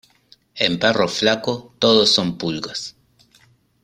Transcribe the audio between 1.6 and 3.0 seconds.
todo son pulgas.